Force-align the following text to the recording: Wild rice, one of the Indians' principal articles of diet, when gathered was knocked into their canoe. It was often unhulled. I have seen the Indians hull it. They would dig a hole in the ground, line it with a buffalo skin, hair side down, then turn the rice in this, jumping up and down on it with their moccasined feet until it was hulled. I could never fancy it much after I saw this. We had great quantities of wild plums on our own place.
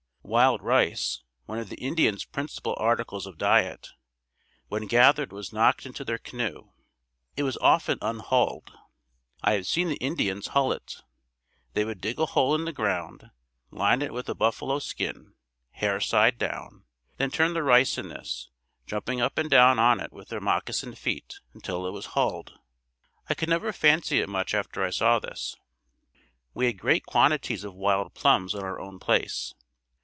Wild 0.23 0.61
rice, 0.61 1.23
one 1.45 1.57
of 1.59 1.67
the 1.67 1.75
Indians' 1.79 2.23
principal 2.23 2.73
articles 2.77 3.25
of 3.25 3.37
diet, 3.39 3.89
when 4.69 4.85
gathered 4.87 5.33
was 5.33 5.51
knocked 5.51 5.85
into 5.85 6.05
their 6.05 6.19
canoe. 6.19 6.71
It 7.35 7.43
was 7.43 7.57
often 7.57 7.97
unhulled. 8.01 8.71
I 9.43 9.53
have 9.53 9.67
seen 9.67 9.89
the 9.89 9.97
Indians 9.97 10.49
hull 10.49 10.71
it. 10.71 11.01
They 11.73 11.83
would 11.83 11.99
dig 11.99 12.17
a 12.17 12.27
hole 12.27 12.55
in 12.55 12.63
the 12.63 12.71
ground, 12.71 13.25
line 13.71 14.01
it 14.01 14.13
with 14.13 14.29
a 14.29 14.35
buffalo 14.35 14.79
skin, 14.79 15.33
hair 15.71 15.99
side 15.99 16.37
down, 16.37 16.85
then 17.17 17.31
turn 17.31 17.53
the 17.53 17.63
rice 17.63 17.97
in 17.97 18.07
this, 18.07 18.49
jumping 18.85 19.19
up 19.19 19.37
and 19.37 19.49
down 19.49 19.79
on 19.79 19.99
it 19.99 20.13
with 20.13 20.29
their 20.29 20.39
moccasined 20.39 20.97
feet 20.97 21.41
until 21.53 21.85
it 21.85 21.91
was 21.91 22.05
hulled. 22.15 22.57
I 23.27 23.33
could 23.33 23.49
never 23.49 23.73
fancy 23.73 24.21
it 24.21 24.29
much 24.29 24.53
after 24.53 24.81
I 24.81 24.91
saw 24.91 25.19
this. 25.19 25.57
We 26.53 26.67
had 26.67 26.79
great 26.79 27.05
quantities 27.05 27.65
of 27.65 27.75
wild 27.75 28.13
plums 28.13 28.55
on 28.55 28.63
our 28.63 28.79
own 28.79 28.97
place. 28.97 29.55